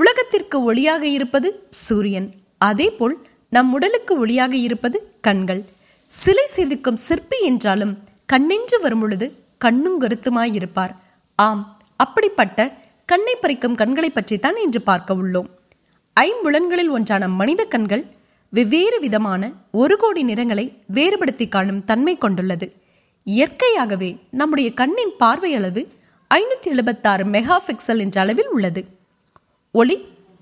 [0.00, 2.28] உலகத்திற்கு ஒளியாக இருப்பது சூரியன்.
[2.58, 3.16] அதேபோல்
[3.48, 5.62] நம் உடலுக்கு ஒளியாக இருப்பது கண்கள்.
[6.06, 7.98] சிலை செதுக்கும் சிற்பி என்றாலும்
[8.32, 9.26] கண்ணென்று வரும் பொழுது
[9.58, 10.94] கண்ணும் கருத்துமாயிருப்பார்.
[11.38, 11.62] ஆம்
[11.96, 12.58] அப்படிப்பட்ட
[13.06, 15.48] கண்ணை பறிக்கும் கண்களை பற்றித்தான் இன்று பார்க்க உள்ளோம்.
[16.16, 18.04] ஐம்புலன்களில் ஒன்றான மனித கண்கள்
[18.48, 22.66] வெவ்வேறு விதமான ஒரு கோடி நிறங்களை வேறுபடுத்தி காணும் தன்மை கொண்டுள்ளது.
[23.26, 25.82] இயற்கையாகவே நம்முடைய கண்ணின் பார்வை அளவு
[26.30, 28.82] ஐநூத்தி எழுபத்தாறு மெகா பிக்சல் என்ற அளவில் உள்ளது.
[29.78, 29.94] ஒளி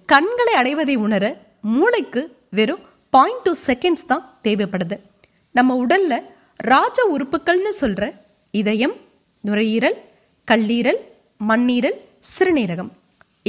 [0.08, 1.24] கண்களை அடைவதை உணர
[1.74, 2.22] மூளைக்கு
[2.56, 2.82] வெறும்
[3.14, 4.96] பாயிண்ட் டூ செகண்ட்ஸ் தான் தேவைப்படுது.
[5.56, 6.14] நம்ம உடல்ல
[6.70, 8.02] ராஜ உறுப்புகள்னு சொல்ற
[8.60, 8.94] இதயம்
[9.48, 9.96] நுரையீரல்
[10.50, 11.00] கல்லீரல்
[11.50, 11.96] மண்ணீரல்
[12.32, 12.90] சிறுநீரகம்.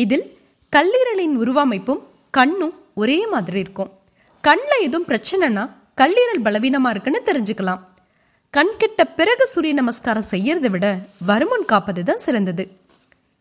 [0.03, 0.25] இதில்
[0.73, 2.01] கல்லீரலின் உருவமைப்பும்
[2.37, 3.91] கண்ணும் ஒரே மாதிரி இருக்கும்.
[4.47, 5.65] கண்ணில் எதுவும் பிரச்சனைனா
[6.01, 7.83] கல்லீரல் பலவீனமாக இருக்குன்னு தெரிஞ்சுக்கலாம்.
[8.49, 10.87] கண் கிட்ட பிறகு சூரிய நமஸ்காரம் செய்யறதை விட
[11.29, 12.63] வருமுன் காப்பது தான் சிறந்தது.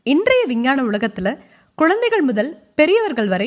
[0.07, 1.33] இன்றைய விஞ்ஞான உலகத்தில்
[1.79, 3.47] குழந்தைகள் முதல் பெரியவர்கள் வரை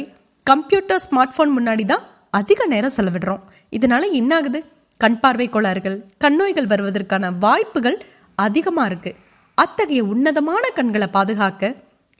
[0.50, 2.04] கம்ப்யூட்டர் ஸ்மார்ட் ஃபோன் முன்னாடி தான்
[2.40, 3.44] அதிக நேரம் செலவிடுறோம்.
[3.78, 4.60] இதனால என்ன ஆகுது
[5.02, 7.98] கண் பார்வை கோளாறுகள் கண்ணோய்கள் வருவதற்கான வாய்ப்புகள்
[8.38, 9.12] அதிகமாக இருக்கு.
[9.58, 11.74] அத்தகைய உன்னதமான கண்களை பாதுகாக்க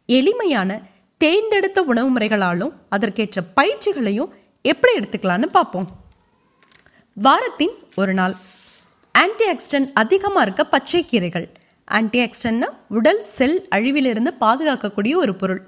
[0.10, 0.80] எளிமையான
[1.22, 4.34] தேர்ந்தெடுத்த உணவு முறைகளாலும் அதற்கேற்ற பயிற்சிகளையும்
[4.72, 5.88] எப்படி எடுத்துக்கலாம்னு பார்ப்போம்.
[7.18, 8.36] வாரத்தின் ஒரு நாள்.
[9.16, 11.48] ஆன்டி ஆக்சிடென்ட் அதிகமாக இருக்க பச்சை கீரைகள்
[11.98, 15.64] ஆன்டி ஆக்சிடென்ட்னா உடல் செல் அழிவிலிருந்து பாதுகாக்கக்கூடிய ஒரு பொருள்.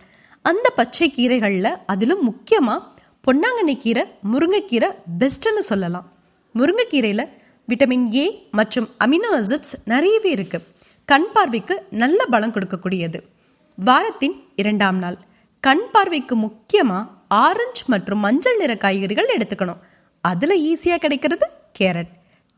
[0.50, 2.86] அந்த பச்சை கீரைகளில் அதிலும் முக்கியமாக
[3.26, 4.90] பொன்னாங்கண்ணி கீரை முருங்கைக்கீரை
[5.22, 6.08] பெஸ்ட்டுன்னு சொல்லலாம்.
[6.56, 7.31] முருங்கைக்கீரையில்
[7.68, 8.25] விட்டமின் ஏ
[8.59, 10.68] மற்றும் அமினோ அசிட்ஸ் நிறையவே இருக்குது
[11.12, 13.19] கண் பார்வைக்கு நல்ல பலம் கொடுக்கக்கூடியது.
[13.88, 15.18] வாரத்தின் இரண்டாம் நாள்.
[15.63, 17.09] கண் பார்வைக்கு முக்கியமாக
[17.46, 19.81] ஆரஞ்சு மற்றும் மஞ்சள் நிற காய்கறிகள் எடுத்துக்கணும்.
[20.24, 21.47] அதில் ஈஸியாக கிடைக்கிறது
[21.79, 22.12] கேரட்.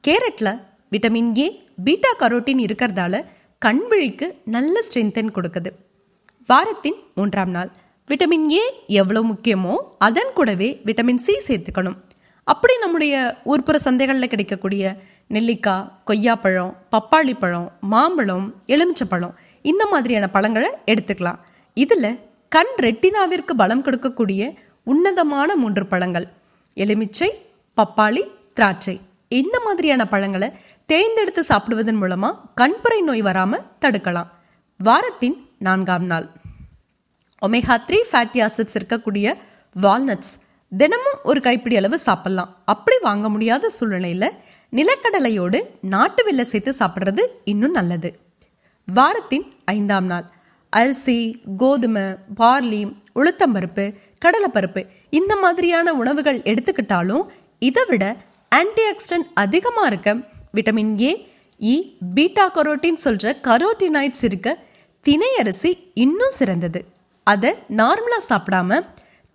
[0.04, 0.54] கேரட்டில்
[0.94, 1.48] விட்டமின் ஏ
[1.86, 3.24] பீட்டா கரோட்டின் இருக்கிறதால
[3.66, 5.72] கண் விழிக்கு நல்ல ஸ்ட்ரென்தன் கொடுக்குது.
[6.50, 7.70] வாரத்தின் மூன்றாம் நாள்.
[8.10, 8.62] விட்டமின் ஏ
[9.02, 9.74] எவ்வளோ முக்கியமோ
[10.06, 11.98] அதன் கூடவே விட்டமின் சி சேர்த்துக்கணும்.
[12.52, 13.14] அப்படி நம்முடைய
[13.52, 14.84] ஊர்ப்புற சந்தைகளில் கிடைக்கக்கூடிய
[15.36, 19.36] நெல்லிக்காய் கொய்யாப்பழம் பப்பாளி பழம் மாம்பழம் எலுமிச்சப்பழம்
[19.72, 21.40] இந்த மாதிரியான பழங்களை எடுத்துக்கலாம்.
[21.84, 22.12] இதில்
[22.56, 24.42] கண் ரெட்டினாவிற்கு பலம் கொடுக்கக்கூடிய
[24.94, 26.28] உன்னதமான மூன்று பழங்கள்.
[26.84, 27.30] எலுமிச்சை
[27.78, 28.26] பப்பாளி
[28.58, 28.98] திராட்சை.
[29.42, 30.52] இந்த மாதிரியான பழங்களை
[30.90, 34.30] தேர்ந்தெடுத்து சாப்பிடுவதன் மூலமாக கண்புரை நோய் வராமல் தடுக்கலாம்.
[34.80, 35.38] வாரத்தின்
[35.68, 36.28] நான்காம் நாள்.
[37.46, 39.28] ஒமேகா த்ரீ ஃபேட்டி ஆசிட்ஸ் இருக்கக்கூடிய
[39.76, 40.34] வால்நட்ஸ்
[40.72, 42.50] தினமும் ஒரு கைப்பிடி அளவு சாப்பிட்லாம்.
[42.66, 44.36] அப்படி வாங்க முடியாத சூழ்நிலையில்
[44.74, 48.10] நிலக்கடலையோடு நாட்டு வெள்ளை சேர்த்து சாப்பிட்றது இன்னும் நல்லது.
[48.88, 50.26] வாரத்தின் ஐந்தாம் நாள்.
[50.70, 51.18] அரிசி
[51.58, 52.04] கோதுமை
[52.40, 52.82] பார்லி
[53.16, 53.86] உளுத்தம்பருப்பு
[54.26, 57.26] கடலைப்பருப்பு இந்த மாதிரியான உணவுகள் எடுத்துக்கிட்டாலும்
[57.60, 58.16] இதை விட
[58.52, 60.10] ஆன்டிஆக்சிடென்ட் அதிகமாக இருக்க
[60.58, 61.12] vitamin A
[61.62, 61.76] E
[62.16, 64.58] beta carotene சொல்கிற கரோட்டினாய்ட்ஸ் இருக்க
[65.06, 66.80] தினையரிசி அரிசி இன்னும் சிறந்தது.
[67.24, 68.80] அதை நார்மலாக சாப்பிடாம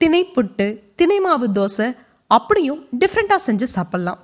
[0.01, 1.89] தினை புட்டு தினை மாவு தோசை
[2.27, 4.21] அப்படியும் டிஃப்ரெண்ட்டாக செஞ்சு சாப்பிட்லாம்.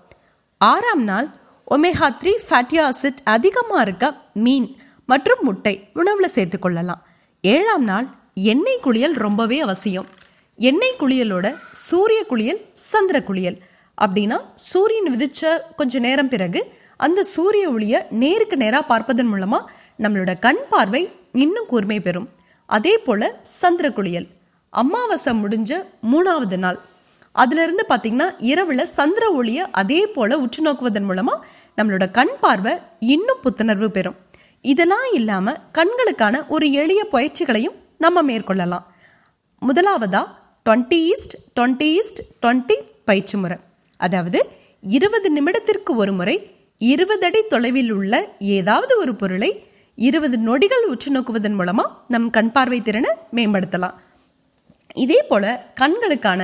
[0.60, 1.28] ஆறாம் நாள்
[1.74, 4.06] ஒமேஹா த்ரீ ஃபேட்டி ஆசிட் அதிகமாக இருக்க
[4.44, 4.68] மீன்
[5.04, 7.04] மற்றும் முட்டை உணவில் சேர்த்துக்கொள்ளலாம்
[7.40, 8.06] ஏழாம் நாள்
[8.52, 10.08] எண்ணெய் குளியல் ரொம்பவே அவசியம்.
[10.58, 11.46] எண்ணெய் குளியலோட
[11.86, 12.60] சூரிய குளியல்
[12.90, 13.58] சந்திர குளியல்.
[13.98, 15.40] அப்படின்னா சூரியன் விதிச்ச
[15.78, 16.60] கொஞ்ச நேரம் பிறகு
[16.96, 19.70] அந்த சூரிய ஒளியை நேருக்கு நேராக பார்ப்பதன் மூலமாக
[20.04, 21.02] நம்மளோட கண் பார்வை
[21.44, 22.28] இன்னும் கூர்மை பெறும்.
[22.76, 23.26] அதே போல்
[23.60, 24.28] சந்திர குளியல்
[24.72, 25.70] அமாவாசை முடிஞ்ச
[26.12, 26.78] மூணாவது நாள்.
[27.42, 31.44] அதுல பார்த்திங்கன்னா பார்த்தீங்கன்னா இரவில் சந்திர ஒளியை அதே போல் உற்று நோக்குவதன் மூலமாக
[31.78, 32.72] நம்மளோட கண் பார்வை
[33.14, 34.16] இன்னும் புத்துணர்வு பெறும்.
[34.64, 38.86] இதெல்லாம் இல்லாமல் கண்களுக்கான ஒரு எளிய பயிற்சிகளையும் நம்ம மேற்கொள்ளலாம்.
[39.62, 40.22] முதலாவதா
[40.66, 42.76] twenty east twenty east twenty
[43.10, 43.58] பயிற்சி முறை.
[44.00, 44.40] அதாவது
[44.96, 46.36] இருபது நிமிடத்திற்கு ஒரு முறை
[46.80, 48.14] இருபது அடி தொலைவில் உள்ள
[48.56, 49.50] ஏதாவது ஒரு பொருளை
[50.06, 53.96] இருபது நொடிகள் உற்று நோக்குவதன் மூலமாக நம் கண் பார்வை திறனை மேம்படுத்தலாம்.
[55.04, 55.44] இதே போல
[55.80, 56.42] கண்களுக்கான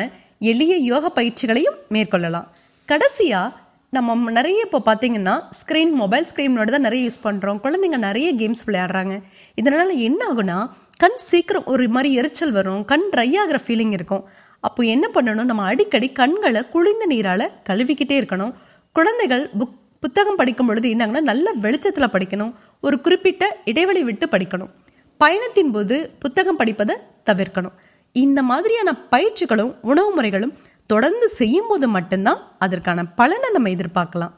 [0.50, 2.48] எளிய யோக பயிற்சிகளையும் மேற்கொள்ளலாம்.
[2.90, 3.54] கடைசியாக
[3.96, 9.16] நம்ம நிறைய இப்போ பார்த்தீங்கன்னா ஸ்க்ரீன் மொபைல் ஸ்க்ரீனோட தான் நிறைய யூஸ் பண்ணுறோம் குழந்தைங்க நிறைய கேம்ஸ் விளையாடுறாங்க.
[9.62, 10.58] இதனால் என்ன ஆகுனா
[11.04, 12.84] கண் சீக்கிரம் ஒரு மாதிரி எரிச்சல் வரும்.
[12.92, 14.22] கண் ட்ரை ஆகிற ஃபீலிங் இருக்கும்.
[14.66, 15.50] அப்போ என்ன பண்ணணும்?
[15.50, 18.54] நம்ம அடிக்கடி கண்களை குளிர்ந்த நீரால் கழுவிக்கிட்டே இருக்கணும்.
[18.98, 22.50] குழந்தைகள் புக் புத்தகம் படிக்கும் பொழுது என்னங்கன்னா நல்ல வெளிச்சத்தில் படிக்கணும்.
[22.80, 24.72] ஒரு குறிப்பிட்ட இடைவெளி விட்டு படிக்கணும்.
[25.20, 26.96] பயணத்தின் போது புத்தகம் படிப்பதை
[27.30, 27.76] தவிர்க்கணும்.
[28.12, 30.56] இந்த மாதிரியான பயிற்சிகளும் உணவு முறைகளும்
[30.86, 34.34] தொடர்ந்து செய்யும் போது மட்டும்தான் அதற்கான பலனை நம்ம எதிர்பார்க்கலாம்.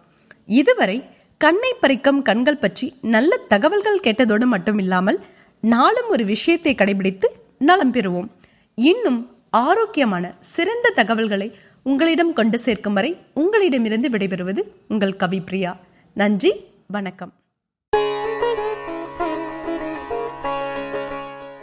[0.61, 1.05] இதுவரை
[1.39, 5.19] கண்ணை பறிக்கும் கண்கள் பற்றி நல்ல தகவல்கள் கேட்டதோடு மட்டும் இல்லாமல்
[5.61, 8.29] நாளும் ஒரு விஷயத்தை கடைபிடித்து நலம் பெறுவோம்.
[8.75, 9.21] இன்னும்
[9.51, 11.49] ஆரோக்கியமான சிறந்த தகவல்களை
[11.83, 15.75] உங்களிடம் கொண்டு சேர்க்கும் வரை உங்களிடமிருந்து விடைபெறுவது உங்கள் கவிப்பிரியா
[16.15, 16.53] நன்றி
[16.87, 17.33] வணக்கம்.